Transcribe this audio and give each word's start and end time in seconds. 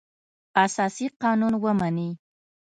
اساسي 0.65 1.05
قانون 1.21 1.53
ومني. 1.63 2.09